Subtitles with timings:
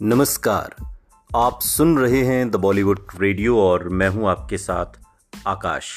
[0.00, 0.74] नमस्कार।
[1.30, 4.98] आप सुन रहे हैं द बॉलीवुड रेडियो और मैं हूँ आपके साथ
[5.46, 5.90] आकाश।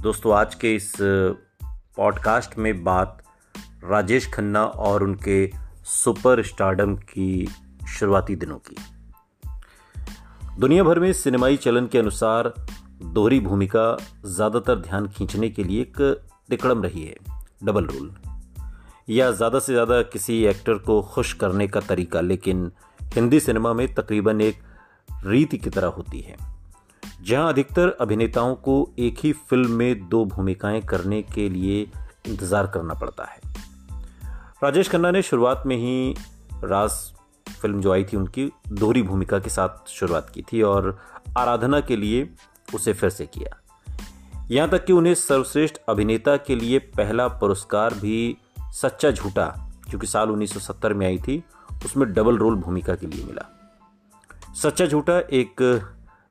[0.00, 3.22] दोस्तों, आज के इस पॉडकास्ट में बात
[3.84, 5.50] राजेश खन्ना और उनके
[5.84, 7.46] सुपर स्टारडम की
[7.98, 8.76] शुरुआती दिनों की।
[10.58, 12.52] दुनिया भर में सिनेमाई चलन के अनुसार
[13.04, 16.00] दोहरी भूमिका ज़्यादातर ध्यान खींचने के लिए एक
[16.50, 17.16] तिकड़म रही है
[17.64, 18.14] डबल रोल
[19.08, 22.70] या ज़्यादा से ज़्यादा किसी एक्टर को खुश करने का तरीका, लेकिन
[23.14, 24.62] हिंदी सिनेमा में तकरीबन एक
[25.26, 26.36] रीति की तरह होती है।
[27.22, 31.80] जहाँ अधिकतर अभिनेताओं को एक ही फ़िल्म में दो भूमिकाएँ करने के लिए
[32.26, 33.40] इंतज़ार करना पड़ता है।
[34.64, 36.14] राजेश खन्ना ने शुरुआत में ही
[36.64, 36.90] राज
[37.60, 40.98] फ़िल्म जो आई थी, उनकी दोहरी भूमिका के साथ शुरुआत की थी और
[41.38, 42.28] आराधना के लिए
[42.74, 43.60] उसे फिर से किया।
[44.50, 48.36] यहाँ तक कि उन्हें सर्वश्रेष्ठ अभिनेता के लिए पहला पुरस्कार भी
[48.82, 51.44] सच्चा झूठा जो कि साल 1970 में आई थी,
[51.84, 53.50] उसमें डबल रोल भूमिका के लिए मिला।
[54.54, 55.56] सच्चा झूठा एक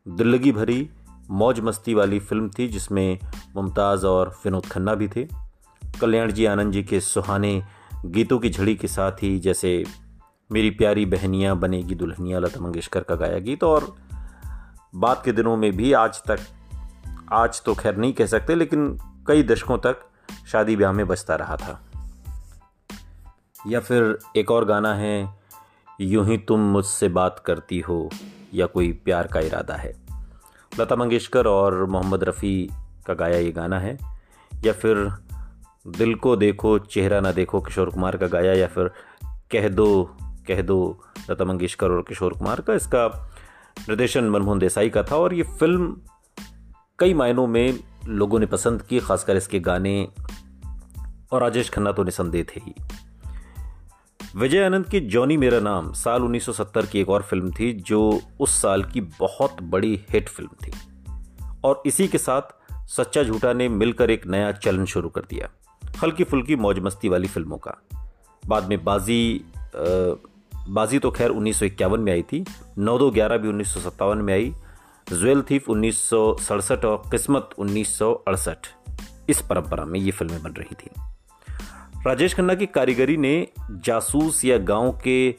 [0.08, 0.90] दिल्लगी भरी,
[1.30, 3.20] मौज मस्ती वाली फ़िल्म थी, जिसमें
[3.56, 5.28] मुमताज़ और विनोद खन्ना भी थे।
[6.02, 7.64] कल्याण जी आनंद जी के सुहाने
[8.06, 9.86] गीतों की झड़ी के साथ ही, जैसे
[10.52, 13.96] मेरी प्यारी बहनियाँ बनेगी दुल्हनिया, लता मंगेशकर का गाया गीत, और
[14.96, 16.40] बाद के दिनों में भी आज तक,
[17.32, 18.98] आज तो खैर नहीं कह सकते, लेकिन
[19.28, 19.98] कई दशकों तक
[20.48, 21.90] शादी ब्याह में बचता रहा था।
[23.68, 25.36] या फिर एक और गाना है,
[26.02, 28.10] यूँ ही तुम मुझसे बात करती हो
[28.54, 29.94] या कोई प्यार का इरादा है।
[30.80, 32.70] लता मंगेशकर और मोहम्मद रफ़ी
[33.08, 33.98] का गाया ये गाना है,
[34.66, 35.10] या फिर
[35.88, 38.92] दिल को देखो, चेहरा ना देखो किशोर कुमार का गाया, या फिर
[39.52, 40.16] कह दो
[40.48, 40.78] कह दो
[41.30, 43.08] लता मंगेशकर और किशोर कुमार का। इसका
[43.80, 46.02] निर्देशन मनमोहन देसाई का था और ये फ़िल्म
[47.00, 50.08] कई मायनों में लोगों ने पसंद की, खासकर इसके गाने,
[51.32, 52.76] और राजेश खन्ना तो निसंदेह थे ही।
[54.36, 58.62] विजय आनंद की जॉनी मेरा नाम साल 1970 की एक और फ़िल्म थी जो उस
[58.62, 60.72] साल की बहुत बड़ी हिट फ़िल्म थी।
[61.64, 62.42] और इसी के साथ
[62.88, 65.50] सच्चा झूठा ने मिलकर एक नया चलन शुरू कर दिया
[66.04, 67.76] हल्की फुल्की मौज मस्ती वाली फ़िल्मों का।
[68.48, 69.70] बाद में बाजी आ,
[70.70, 72.46] बाजी तो खैर उन्नीस सौ इक्यावन में आई थी
[72.78, 74.54] नौ दो ग्यारह भी उन्नीस सौ सत्तावन में आई
[75.10, 78.68] ज्वेल थीफ उन्नीस सौ सड़सठ और किस्मत उन्नीस सौ अड़सठ।
[79.30, 80.90] इस परंपरा में ये फ़िल्में बन रही थी।
[82.08, 85.36] राजेश खन्ना की कारीगरी ने जासूस या गाँव के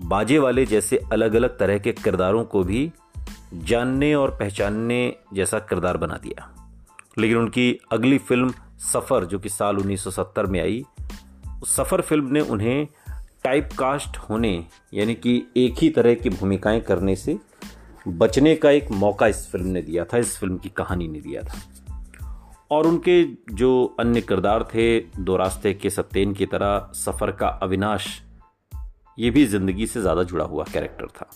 [0.00, 2.92] बाजे वाले जैसे अलग अलग तरह के किरदारों को भी
[3.54, 6.54] जानने और पहचानने जैसा किरदार बना दिया।
[7.18, 10.84] लेकिन उनकी अगली फ़िल्म सफ़र, जो कि साल 1970 में आई,
[11.62, 12.88] उस सफ़र फ़िल्म ने उन्हें
[13.44, 17.38] टाइप कास्ट होने, यानी कि एक ही तरह की भूमिकाएँ करने से
[18.08, 21.42] बचने का एक मौका इस फ़िल्म ने दिया था, इस फ़िल्म की कहानी ने दिया
[21.42, 21.58] था।
[22.70, 23.22] और उनके
[23.54, 28.06] जो अन्य किरदार थे, दो रास्ते के सत्येन की तरह सफ़र का अविनाश,
[29.18, 31.30] ये भी ज़िंदगी से ज़्यादा जुड़ा हुआ कैरेक्टर था।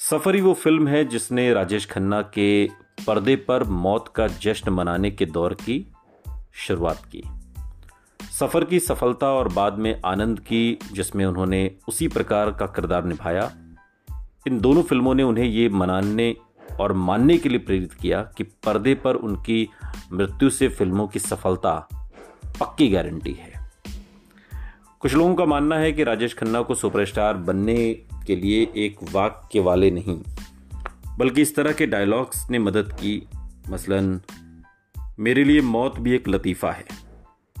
[0.00, 2.66] सफ़र ही वो फ़िल्म है जिसने राजेश खन्ना के
[3.06, 5.86] पर्दे पर मौत का जश्न मनाने के दौर की
[6.52, 7.22] शुरुआत की।
[8.38, 13.50] सफ़र की सफलता और बाद में आनंद की, जिसमें उन्होंने उसी प्रकार का किरदार निभाया।
[14.46, 16.34] इन दोनों फ़िल्मों ने उन्हें ये मनाने
[16.80, 19.68] और मानने के लिए प्रेरित किया कि पर्दे पर उनकी
[20.12, 21.88] मृत्यु से फ़िल्मों की सफलता
[22.60, 23.52] पक्की गारंटी है।
[25.00, 27.92] कुछ लोगों का मानना है कि राजेश खन्ना को सुपरस्टार बनने
[28.26, 30.22] के लिए एक वाक्य वाले नहीं,
[31.18, 33.28] बल्कि इस तरह के डायलॉग्स ने मदद की।
[33.70, 34.20] मसलन,
[35.18, 36.84] मेरे लिए मौत भी एक लतीफ़ा है,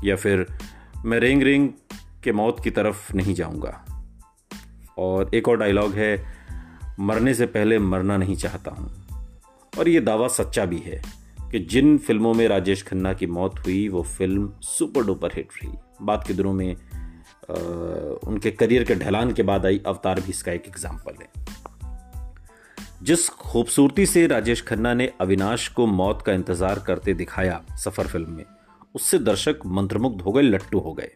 [0.04, 0.46] या फिर
[1.04, 1.68] मैं रेंग रेंग
[2.24, 3.84] के मौत की तरफ़ नहीं जाऊँगा।
[4.98, 6.37] और एक और डायलॉग है
[6.98, 8.90] मरने से पहले मरना नहीं चाहता हूँ।
[9.72, 11.00] और ये दावा सच्चा भी है
[11.50, 15.72] कि जिन फ़िल्मों में राजेश खन्ना की मौत हुई वो फ़िल्म सुपर डुपर हिट रही।
[16.02, 17.54] बाद के दिनों में आ,
[18.28, 21.46] उनके करियर के ढलान के बाद आई अवतार भी इसका एक एग्ज़ाम्पल है।
[23.02, 28.32] जिस खूबसूरती से राजेश खन्ना ने अविनाश को मौत का इंतज़ार करते दिखाया सफ़र फ़िल्म
[28.32, 28.44] में
[28.94, 31.10] उससे दर्शक मंत्रमुग्ध हो गए लट्टू हो गए।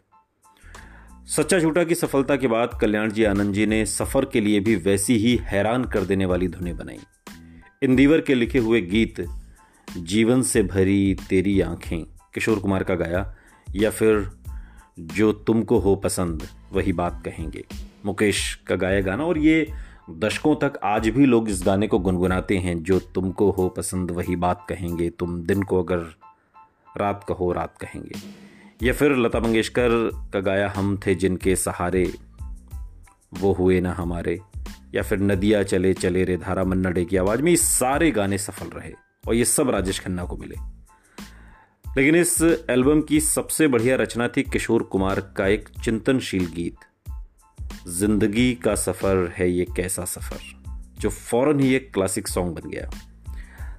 [1.36, 4.76] सच्चा झूठा की सफलता के बाद कल्याण जी आनंद जी ने सफ़र के लिए भी
[4.76, 6.98] वैसी ही हैरान कर देने वाली धुनें बनाई।
[7.82, 9.26] इंदिवर के लिखे हुए गीत,
[9.96, 13.34] जीवन से भरी तेरी आँखें, किशोर कुमार का गाया,
[13.74, 14.30] या फिर,
[14.98, 16.42] जो तुमको हो पसंद,
[16.72, 17.64] वही बात कहेंगे।
[18.06, 19.72] मुकेश का गाया गाना, और ये
[20.10, 24.36] दशकों तक आज भी लोग इस गाने को गुनगुनाते हैं, जो तुमको हो पसंद, वही
[24.36, 25.98] बात कहेंगे। तुम दिन को अगर
[26.96, 28.51] रात कहो, रात कहेंगे।
[28.82, 29.90] या फिर लता मंगेशकर
[30.32, 32.12] का गाया हम थे जिनके सहारे,
[33.34, 34.40] वो हुए ना हमारे।
[34.94, 38.38] या फिर नदिया चले चले रे धारा मन्ना डे की आवाज़ में ये सारे गाने
[38.38, 38.92] सफल रहे
[39.28, 40.56] और ये सब राजेश खन्ना को मिले।
[41.96, 46.76] लेकिन इस एल्बम की सबसे बढ़िया रचना थी किशोर कुमार का एक चिंतनशील गीत,
[47.88, 50.38] ज़िंदगी का सफ़र है ये कैसा सफ़र,
[50.98, 52.90] जो फ़ौरन ही एक क्लासिक सॉन्ग बन गया।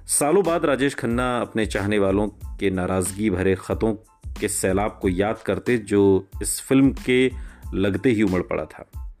[0.06, 3.94] सालों बाद राजेश खन्ना अपने चाहने वालों के नाराज़गी भरे ख़तों
[4.40, 7.30] के सैलाब को याद करते जो इस फ़िल्म के
[7.74, 9.14] लगते ही उमड़ पड़ा था।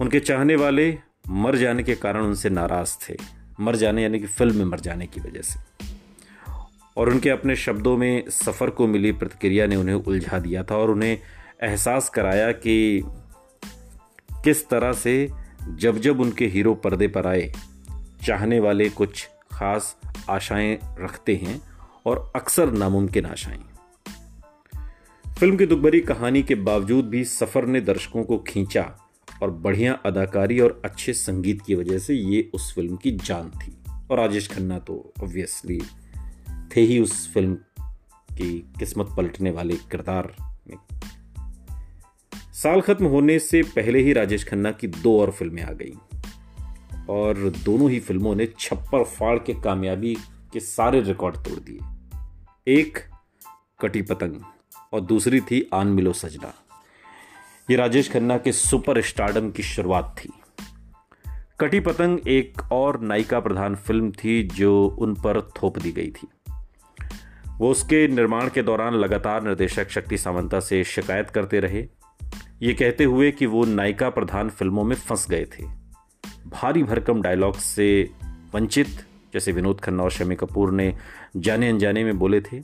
[0.00, 0.98] उनके चाहने वाले
[1.28, 3.16] मर जाने के कारण उनसे नाराज़ थे।
[3.60, 5.60] मर जाने यानी कि फ़िल्म में मर जाने की वजह से।
[6.96, 10.90] और उनके अपने शब्दों में सफ़र को मिली प्रतिक्रिया ने उन्हें उलझा दिया था और
[10.90, 11.18] उन्हें
[11.62, 13.02] एहसास कराया कि
[14.44, 15.30] किस तरह से
[15.74, 17.52] जब जब उनके हीरो पर्दे पर आए,
[18.26, 19.96] चाहने वाले कुछ खास
[20.30, 21.62] आशाएँ रखते हैं
[22.06, 23.73] और अक्सर नामुमकिन आशाएँ।
[25.38, 28.96] फ़िल्म की दुखभरी कहानी के बावजूद भी सफ़र ने दर्शकों को खींचा
[29.42, 33.78] और बढ़िया अदाकारी और अच्छे संगीत की वजह से ये उस फ़िल्म की जान थी।
[34.10, 35.80] और राजेश खन्ना तो ऑब्वियसली
[36.76, 37.54] थे ही उस फ़िल्म
[38.32, 40.36] की किस्मत पलटने वाले किरदार
[40.68, 40.76] में।
[42.52, 45.94] साल खत्म होने से पहले ही राजेश खन्ना की दो और फ़िल्में आ गई।
[47.08, 50.16] और दोनों ही फ़िल्मों ने छप्पर फाड़ के कामयाबी
[50.52, 51.78] के सारे रिकॉर्ड तोड़ दिए।
[52.80, 52.98] एक
[53.80, 54.40] कटी पतंग।
[54.94, 56.54] और दूसरी थी आन मिलो सजना।
[57.70, 60.28] ये राजेश खन्ना के सुपर स्टार्डम की शुरुआत थी।
[61.60, 66.28] कटी पतंग एक और नायिका प्रधान फ़िल्म थी जो उन पर थोप दी गई थी।
[67.58, 71.86] वो उसके निर्माण के दौरान लगातार निर्देशक शक्ति सामंता से शिकायत करते रहे।
[72.62, 75.64] ये कहते हुए कि वो नायिका प्रधान फ़िल्मों में फंस गए थे।
[76.46, 78.10] भारी भरकम डायलॉग से
[78.54, 78.86] वंचित,
[79.32, 80.96] जैसे विनोद खन्ना और शमी कपूर ने
[81.36, 82.60] जाने अनजाने में बोले थे।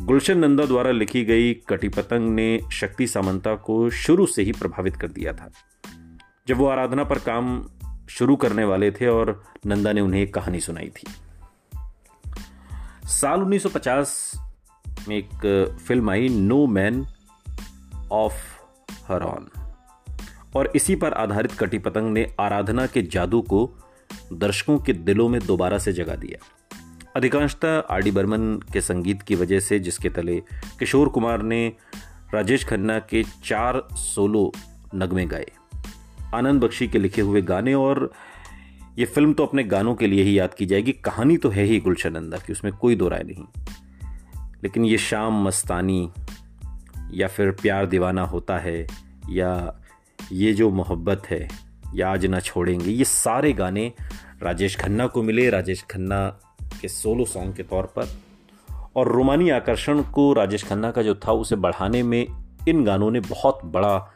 [0.00, 5.08] गुलशन नंदा द्वारा लिखी गई कटिपतंग ने शक्ति सामंता को शुरू से ही प्रभावित कर
[5.08, 5.50] दिया था।
[6.48, 7.70] जब वो आराधना पर काम
[8.10, 11.06] शुरू करने वाले थे और नंदा ने उन्हें एक कहानी सुनाई थी।
[13.08, 14.32] साल 1950
[15.08, 17.06] में एक फ़िल्म आई, no man
[18.12, 18.34] of
[19.08, 19.50] her own
[20.56, 23.78] और इसी पर आधारित कटी पतंग ने आराधना के जादू को
[24.32, 26.59] दर्शकों के दिलों में दोबारा से जगा दिया।
[27.16, 30.42] अधिकांशतः आर डी बर्मन के संगीत की वजह से, जिसके तले
[30.78, 31.72] किशोर कुमार ने
[32.34, 34.52] राजेश खन्ना के चार सोलो
[34.94, 35.46] नगमे गाए।
[36.34, 38.12] आनंद बख्शी के लिखे हुए गाने, और
[38.98, 41.80] ये फ़िल्म तो अपने गानों के लिए ही याद की जाएगी। कहानी तो है ही
[41.80, 43.44] गुलशन नंदा की, उसमें कोई दो राय नहीं।
[44.62, 46.12] लेकिन ये शाम मस्तानी,
[47.12, 48.86] या फिर प्यार दीवाना होता है,
[49.30, 49.80] या
[50.32, 51.48] ये जो मोहब्बत है,
[51.94, 53.92] या आज ना छोड़ेंगे, ये सारे गाने
[54.42, 56.40] राजेश खन्ना को मिले। राजेश खन्ना
[56.80, 58.08] के सोलो सॉन्ग के तौर पर।
[58.96, 62.26] और रोमानी आकर्षण को राजेश खन्ना का जो था, उसे बढ़ाने में
[62.68, 64.12] इन गानों ने बहुत बड़ा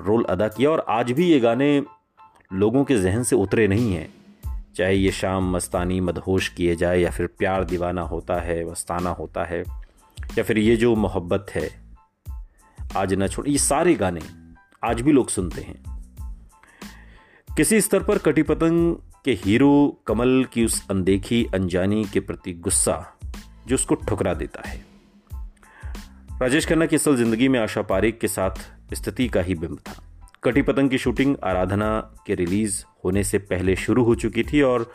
[0.00, 1.82] रोल अदा किया। और आज भी ये गाने
[2.52, 4.14] लोगों के जहन से उतरे नहीं हैं।
[4.76, 9.44] चाहे ये शाम मस्तानी मदहोश किए जाए, या फिर प्यार दीवाना होता है, मस्ताना होता
[9.44, 9.64] है,
[10.38, 11.70] या फिर ये जो मोहब्बत है,
[12.96, 14.20] आज न छोड़, ये सारे गाने
[14.84, 15.82] आज भी लोग सुनते हैं।
[17.56, 23.18] किसी स्तर पर कटी पतंग के हीरो कमल की उस अनदेखी अनजानी के प्रति गुस्सा
[23.66, 24.80] जो उसको ठुकरा देता है।
[26.42, 28.50] राजेश खन्ना की असल ज़िंदगी में आशा पारेख के साथ
[28.94, 29.92] स्थिति का ही बिंब था।
[30.44, 34.92] कटी पतंग की शूटिंग आराधना के रिलीज़ होने से पहले शुरू हो चुकी थी और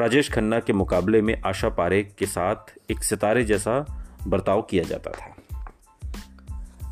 [0.00, 5.10] राजेश खन्ना के मुकाबले में आशा पारेख के साथ एक सितारे जैसा बर्ताव किया जाता
[5.10, 5.34] था।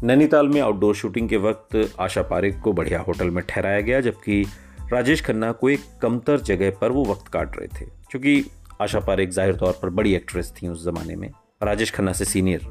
[0.03, 4.47] नैनीताल में आउटडोर शूटिंग के वक्त आशा पारेख को बढ़िया होटल में ठहराया गया, जबकि
[4.93, 8.45] राजेश खन्ना को एक कमतर जगह पर वो वक्त काट रहे थे, क्योंकि
[8.83, 11.31] आशा पारेख ज़ाहिर तौर पर बड़ी एक्ट्रेस थी उस जमाने में,
[11.63, 12.67] राजेश खन्ना से सीनियर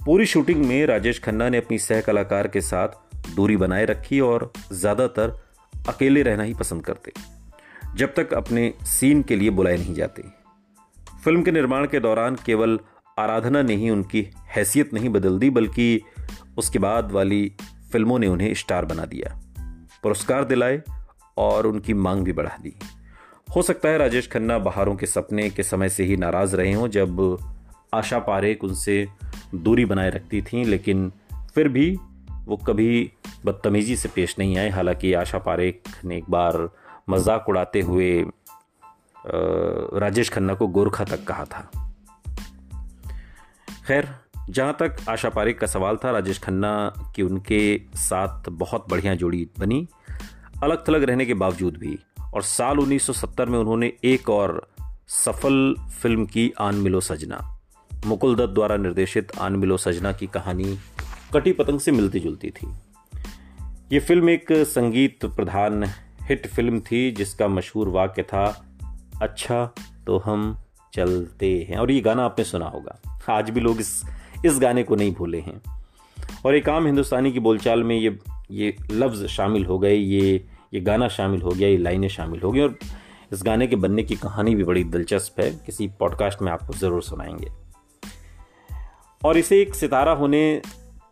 [0.00, 4.50] पूरी शूटिंग में राजेश खन्ना ने अपनी सह कलाकार के साथ दूरी बनाए रखी और
[4.72, 5.36] ज़्यादातर
[5.88, 7.12] अकेले रहना ही पसंद करते,
[7.96, 10.22] जब तक अपने सीन के लिए बुलाए नहीं जाते।
[11.24, 12.78] फ़िल्म के निर्माण के दौरान केवल
[13.18, 16.00] आराधना ने ही उनकी हैसियत नहीं बदल दी, बल्कि
[16.58, 17.46] उसके बाद वाली
[17.92, 19.38] फ़िल्मों ने उन्हें स्टार बना दिया।
[20.02, 20.80] पुरस्कार दिलाए
[21.36, 22.74] और उनकी मांग भी बढ़ा दी।
[23.56, 26.88] हो सकता है राजेश खन्ना बहारों के सपने के समय से ही नाराज़ रहे हों
[26.88, 27.38] जब
[27.94, 29.06] आशा पारेख उनसे
[29.54, 31.12] दूरी बनाए रखती थीं, लेकिन
[31.54, 31.90] फिर भी
[32.44, 33.10] वो कभी
[33.44, 36.68] बदतमीजी से पेश नहीं आए। हालाँकि आशा पारेख ने एक बार
[37.08, 38.24] मज़ाक उड़ाते हुए
[39.96, 41.70] राजेश खन्ना को गोरखा तक कहा था।
[43.86, 44.08] खैर
[44.50, 49.48] जहाँ तक आशा पारेख का सवाल था, राजेश खन्ना की उनके साथ बहुत बढ़िया जोड़ी
[49.58, 49.88] बनी,
[50.62, 51.98] अलग थलग रहने के बावजूद भी।
[52.34, 54.70] और साल 1970 में उन्होंने एक और
[55.08, 57.60] सफल फ़िल्म की आन मिलो सजना।
[58.06, 60.78] मुकुल दत्त द्वारा निर्देशित आन मिलो सजना की कहानी
[61.34, 62.74] कटी पतंग से मिलती जुलती थी।
[63.92, 65.84] ये फ़िल्म एक संगीत प्रधान
[66.22, 68.66] हिट फ़िल्म थी, जिसका मशहूर वाक्य था
[69.22, 69.74] अच्छा
[70.06, 70.58] तो हम
[70.94, 72.98] चलते हैं। और ये गाना आपने सुना होगा।
[73.30, 74.02] आज भी लोग इस
[74.46, 75.62] इस गाने को नहीं भूले हैं।
[76.46, 78.18] और एक आम हिंदुस्तानी की बोलचाल में ये
[78.50, 82.52] ये लफ्ज़ शामिल हो गए, ये ये गाना शामिल हो गया, ये लाइनें शामिल हो
[82.52, 82.78] गई और
[83.32, 87.02] इस गाने के बनने की कहानी भी बड़ी दिलचस्प है। किसी पॉडकास्ट में आपको ज़रूर
[87.02, 87.48] सुनाएँगे।
[89.24, 90.62] और इसे एक सितारा होने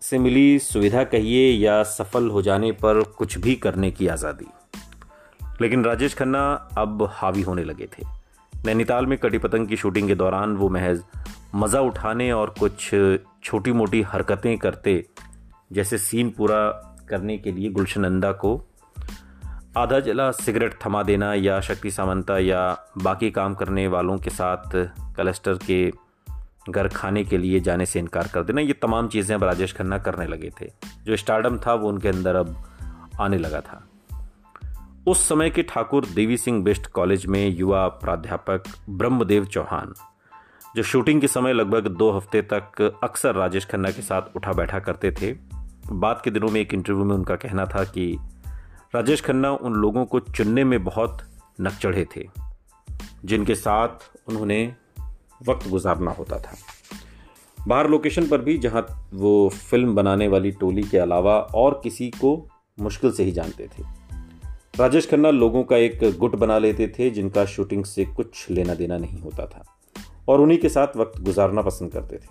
[0.03, 4.47] से मिली सुविधा कहिए या सफल हो जाने पर कुछ भी करने की आज़ादी।
[5.61, 8.07] लेकिन राजेश खन्ना अब हावी होने लगे थे।
[8.67, 11.03] नैनीताल में कटी पतंग की शूटिंग के दौरान वो महज
[11.55, 12.91] मज़ा उठाने और कुछ
[13.45, 15.05] छोटी मोटी हरकतें करते,
[15.73, 16.61] जैसे सीन पूरा
[17.09, 18.57] करने के लिए गुलशन नंदा को
[19.77, 22.61] आधा जला सिगरेट थमा देना या शक्ति सामंता या
[23.03, 24.77] बाकी काम करने वालों के साथ
[25.17, 25.91] कलस्टर के
[26.71, 29.99] घर खाने के लिए जाने से इनकार कर देना। ये तमाम चीज़ें अब राजेश खन्ना
[29.99, 30.71] करने लगे थे।
[31.05, 32.55] जो स्टार्डम था, वो उनके अंदर अब
[33.21, 33.83] आने लगा था।
[35.07, 39.95] उस समय के ठाकुर देवी सिंह बेस्ट कॉलेज में युवा प्राध्यापक ब्रह्मदेव चौहान
[40.79, 44.79] जो शूटिंग के समय लगभग दो हफ़्ते तक अक्सर राजेश खन्ना के साथ उठा बैठा
[44.79, 45.33] करते थे,
[45.93, 48.19] बाद के दिनों में एक इंटरव्यू में उनका कहना था कि
[48.95, 51.23] राजेश खन्ना उन लोगों को चुनने में बहुत
[51.61, 52.25] नकचढ़े थे,
[53.25, 53.89] जिनके साथ
[54.29, 54.75] उन्होंने
[55.49, 56.57] वक्त गुजारना होता था।
[57.69, 62.49] बाहर लोकेशन पर भी जहाँ वो फ़िल्म बनाने वाली टोली के अलावा और किसी को
[62.81, 63.83] मुश्किल से ही जानते थे।
[64.79, 68.99] राजेश खन्ना लोगों का एक गुट बना लेते थे, जिनका शूटिंग से कुछ लेना देना
[68.99, 69.75] नहीं होता था।
[70.29, 72.29] और उन्हीं के साथ वक्त गुजारना पसंद करते थे।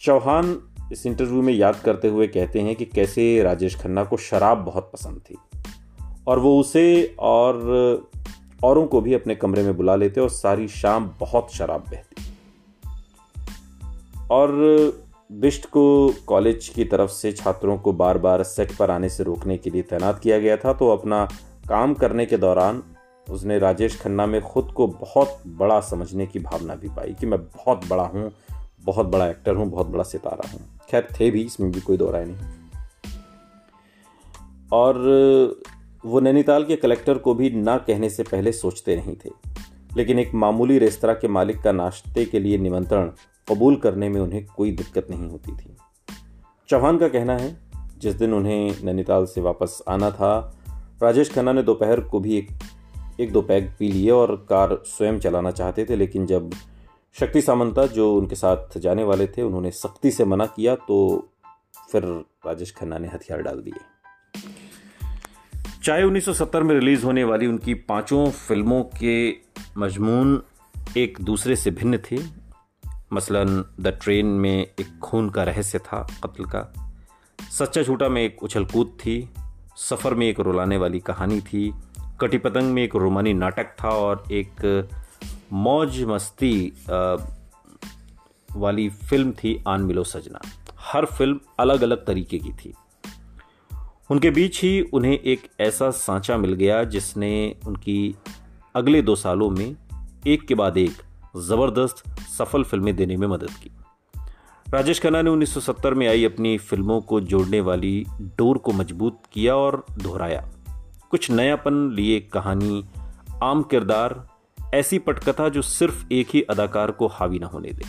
[0.00, 0.58] चौहान
[0.92, 4.90] इस इंटरव्यू में याद करते हुए कहते हैं कि कैसे राजेश खन्ना को शराब बहुत
[4.92, 5.36] पसंद थी
[6.26, 7.54] और वो उसे और
[8.64, 12.22] औरों को भी अपने कमरे में बुला लेते और सारी शाम बहुत शराब बहती।
[14.30, 14.52] और
[15.32, 19.56] बिस्ट को कॉलेज की तरफ़ से छात्रों को बार बार सेट पर आने से रोकने
[19.56, 21.28] के लिए तैनात किया गया था तो अपना
[21.68, 22.82] काम करने के दौरान
[23.30, 27.42] उसने राजेश खन्ना में खुद को बहुत बड़ा समझने की भावना भी पाई कि मैं
[27.42, 28.32] बहुत बड़ा हूँ,
[28.84, 32.10] बहुत बड़ा एक्टर हूँ, बहुत बड़ा सितारा हूँ। खैर, थे भी, इसमें भी कोई दो
[32.10, 32.36] राय नहीं।
[34.72, 34.98] और
[36.04, 39.30] वो नैनीताल के कलेक्टर को भी ना कहने से पहले सोचते नहीं थे।
[39.96, 43.10] लेकिन एक मामूली रेस्तरा के मालिक का नाश्ते के लिए निमंत्रण
[43.48, 45.76] कबूल करने में उन्हें कोई दिक्कत नहीं होती थी।
[46.68, 47.56] चौहान का कहना है,
[47.98, 50.58] जिस दिन उन्हें नैनीताल से वापस आना था,
[51.02, 52.48] राजेश खन्ना ने दोपहर को भी एक
[53.20, 56.50] एक दो पैग पी लिए और कार स्वयं चलाना चाहते थे, लेकिन जब
[57.20, 61.28] शक्ति सामंता, जो उनके साथ जाने वाले थे, उन्होंने सख्ती से मना किया तो
[61.92, 62.04] फिर
[62.46, 63.80] राजेश खन्ना ने हथियार डाल दिए।
[65.84, 69.32] चाहे 1970 में रिलीज़ होने वाली उनकी पाँचों फ़िल्मों के
[69.78, 70.42] मजमून
[70.96, 72.18] एक दूसरे से भिन्न थे।
[73.12, 76.74] मसलन, द ट्रेन में एक खून का रहस्य था, कत्ल का।
[77.50, 79.30] सच्चा झूठा में एक उछल कूद थी।
[79.76, 81.74] सफ़र में एक रुलाने वाली कहानी थी।
[82.20, 84.88] कटी पतंग में एक रोमानी नाटक था और एक
[85.52, 86.72] मौज मस्ती
[88.56, 90.40] वाली फ़िल्म थी आन मिलो सजना।
[90.78, 92.74] हर फ़िल्म अलग अलग तरीके की थी।
[94.10, 98.14] उनके बीच ही उन्हें एक ऐसा सांचा मिल गया जिसने उनकी
[98.74, 99.76] अगले दो सालों में
[100.26, 101.02] एक के बाद एक
[101.36, 102.02] ज़बरदस्त
[102.38, 103.70] सफल फ़िल्में देने में मदद की।
[104.70, 109.56] राजेश खन्ना ने 1970 में आई अपनी फ़िल्मों को जोड़ने वाली डोर को मज़बूत किया
[109.56, 110.48] और दोहराया।
[111.14, 112.84] कुछ नयापन लिए कहानी,
[113.42, 114.28] आम किरदार,
[114.74, 117.82] ऐसी पटकथा जो सिर्फ़ एक ही अदाकार को हावी ना होने दे।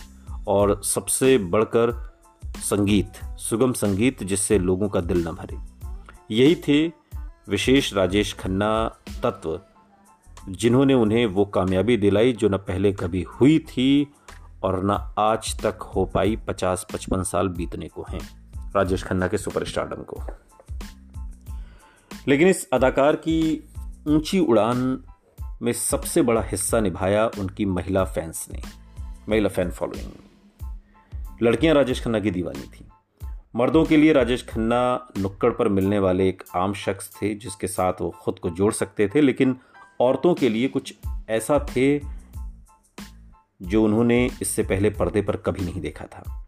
[0.47, 5.57] और सबसे बढ़कर संगीत, सुगम संगीत जिससे लोगों का दिल न भरे।
[6.35, 6.87] यही थे
[7.49, 8.89] विशेष राजेश खन्ना
[9.23, 9.61] तत्व,
[10.49, 14.13] जिन्होंने उन्हें वो कामयाबी दिलाई जो न पहले कभी हुई थी
[14.63, 19.37] और न आज तक हो पाई पचास पचपन साल बीतने को हैं। राजेश खन्ना के
[19.37, 20.23] सुपरस्टारडम को।
[22.27, 23.69] लेकिन इस अदाकार की
[24.07, 25.03] ऊँची उड़ान
[25.61, 28.61] में सबसे बड़ा हिस्सा निभाया उनकी महिला फैंस ने,
[29.29, 30.11] महिला फ़ैन फॉलोइंग।
[31.43, 32.85] लड़कियाँ राजेश खन्ना की दीवानी थी।
[33.55, 38.01] मर्दों के लिए राजेश खन्ना नुक्कड़ पर मिलने वाले एक आम शख्स थे, जिसके साथ
[38.01, 39.55] वो खुद को जोड़ सकते थे, लेकिन
[39.99, 40.93] औरतों के लिए कुछ
[41.29, 42.01] ऐसा थे
[43.61, 46.47] जो उन्होंने इससे पहले पर्दे पर कभी नहीं देखा था।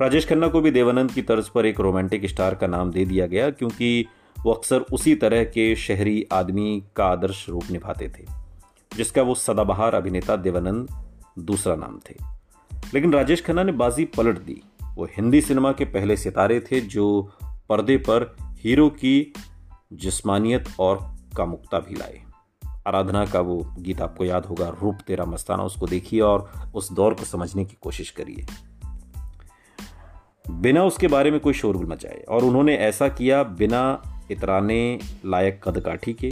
[0.00, 3.26] राजेश खन्ना को भी देवानंद की तर्ज पर एक रोमांटिक स्टार का नाम दे दिया
[3.26, 4.06] गया, क्योंकि
[4.44, 8.26] वो अक्सर उसी तरह के शहरी आदमी का आदर्श रूप निभाते थे,
[8.96, 10.88] जिसका वो सदाबहार अभिनेता देवानंद
[11.38, 12.14] दूसरा नाम थे।
[12.94, 14.62] लेकिन राजेश खन्ना ने बाजी पलट दी।
[14.94, 17.32] वो हिंदी सिनेमा के पहले सितारे थे जो
[17.68, 19.32] पर्दे पर हीरो की
[19.92, 22.22] जिस्मानियत और कामुकता भी लाए।
[22.86, 27.14] आराधना का वो गीत आपको याद होगा, रूप तेरा मस्ताना, उसको देखिए और उस दौर
[27.14, 28.46] को समझने की कोशिश करिए।
[30.50, 34.02] बिना उसके बारे में कोई शोरगुल मचाए और उन्होंने ऐसा किया, बिना
[34.34, 36.30] इतराने लायक कदकाठी के,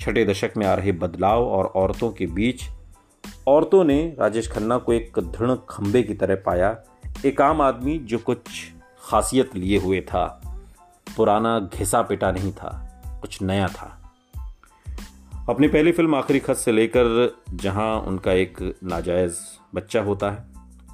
[0.00, 2.64] छठे दशक में आ रहे बदलाव और औरतों के बीच,
[3.46, 6.76] औरतों ने राजेश खन्ना को एक दृढ़ खंबे की तरह पाया,
[7.26, 8.38] एक आम आदमी जो कुछ
[9.02, 10.24] खासियत लिए हुए था।
[11.16, 12.70] पुराना घिसा पिटा नहीं था,
[13.20, 13.92] कुछ नया था।
[15.48, 19.36] अपनी पहली फ़िल्म आखिरी खत से लेकर जहाँ उनका एक नाजायज
[19.74, 20.44] बच्चा होता है,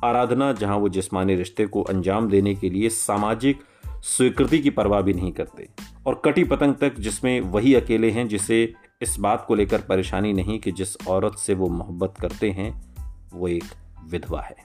[0.05, 3.63] आराधना जहाँ वो जिस्मानी रिश्ते को अंजाम देने के लिए सामाजिक
[4.03, 5.69] स्वीकृति की परवाह भी नहीं करते।
[6.07, 10.59] और कटी पतंग तक जिसमें वही अकेले हैं जिसे इस बात को लेकर परेशानी नहीं
[10.59, 12.95] कि जिस औरत से वो मोहब्बत करते हैं,
[13.35, 13.65] वो एक
[14.05, 14.57] विधवा है।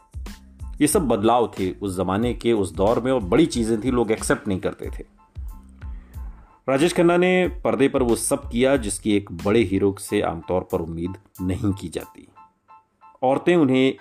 [0.82, 4.12] ये सब बदलाव थे उस जमाने के, उस दौर में और बड़ी चीज़ें थी, लोग
[4.12, 5.06] एक्सेप्ट नहीं करते थे।
[6.70, 10.82] राजेश खन्ना ने पर्दे पर वो सब किया जिसकी एक बड़े हीरो से आमतौर पर
[10.82, 12.28] उम्मीद नहीं की जाती।
[13.24, 13.96] औरतें उन्हें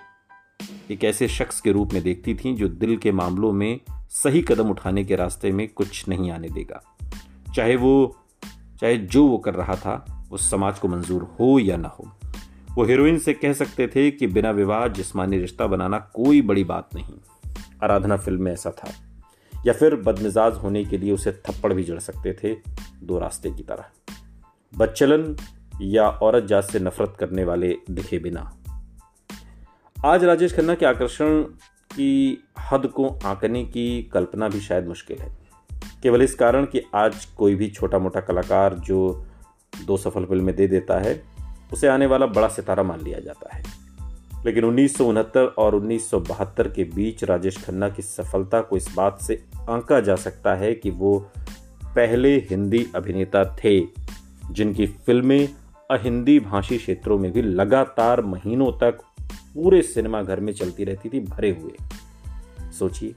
[0.91, 4.71] एक ऐसे शख्स के रूप में देखती थीं जो दिल के मामलों में सही कदम
[4.71, 6.83] उठाने के रास्ते में कुछ नहीं आने देगा।
[7.57, 8.17] चाहे वो,
[8.81, 12.13] चाहे जो वो कर रहा था उस समाज को मंजूर हो या ना हो।
[12.75, 16.89] वो हीरोइन से कह सकते थे कि बिना विवाह जिस्मानी रिश्ता बनाना कोई बड़ी बात
[16.95, 17.15] नहीं।
[17.83, 18.93] आराधना फ़िल्म में ऐसा था।
[19.67, 22.57] या फिर बदमिजाज होने के लिए उसे थप्पड़ भी जड़ सकते थे
[23.03, 23.85] दो रास्ते की तरह।
[24.77, 25.37] बच्चलन
[25.83, 28.57] या औरत जात से नफरत करने वाले दिखे बिना।
[30.05, 31.45] आज राजेश खन्ना के आकर्षण
[31.97, 35.37] की हद को आंकने की कल्पना भी शायद मुश्किल है।
[36.03, 39.27] केवल इस कारण कि आज कोई भी छोटा मोटा कलाकार जो
[39.87, 41.23] दो सफल फ़िल्में दे देता है,
[41.73, 43.65] उसे आने वाला बड़ा सितारा मान लिया जाता है।
[44.45, 48.77] लेकिन उन्नीस सौ उनहत्तर और उन्नीस सौ बहत्तर के बीच राजेश खन्ना की सफलता को
[48.77, 51.31] इस बात से आंका जा सकता है कि वो
[51.85, 53.81] पहले हिंदी अभिनेता थे,
[54.51, 55.49] जिनकी फ़िल्में
[55.91, 58.99] अहिंदी भाषी क्षेत्रों में भी लगातार महीनों तक
[59.33, 61.73] पूरे सिनेमा घर में चलती रहती थी, भरे हुए।
[62.73, 63.15] सोचिए,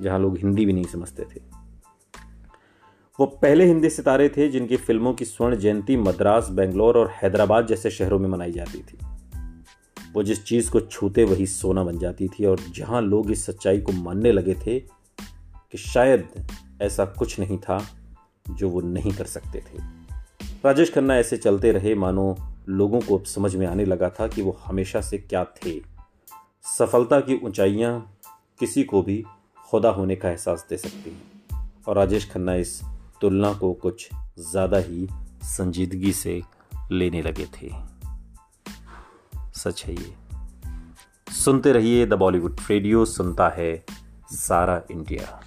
[0.00, 1.40] जहाँ लोग हिंदी भी नहीं समझते थे।
[3.20, 7.90] वो पहले हिंदी सितारे थे, जिनकी फ़िल्मों की स्वर्ण जयंती मद्रास, बेंगलोर और हैदराबाद जैसे
[7.90, 8.98] शहरों में मनाई जाती थी।
[10.12, 13.80] वो जिस चीज़ को छूते वही सोना बन जाती थी, और जहाँ लोग इस सच्चाई
[13.80, 14.80] को मानने लगे थे
[15.72, 16.28] कि शायद
[16.82, 17.86] ऐसा कुछ नहीं था
[18.50, 19.78] जो वो नहीं कर सकते थे।
[20.64, 22.36] राजेश खन्ना ऐसे चलते रहे, मानो
[22.68, 25.80] लोगों को समझ में आने लगा था कि वो हमेशा से क्या थे।
[26.78, 28.18] सफलता की ऊंचाइयाँ
[28.60, 29.24] किसी को भी
[29.70, 32.80] खुदा होने का एहसास दे सकती हैं। और राजेश खन्ना इस
[33.20, 35.08] तुलना को कुछ ज़्यादा ही
[35.42, 36.42] संजीदगी से
[36.92, 37.70] लेने लगे थे।
[39.54, 40.14] सच है ये।
[41.32, 43.84] सुनते रहिए द बॉलीवुड रेडियो, सुनता है
[44.32, 45.40] सारा इंडिया।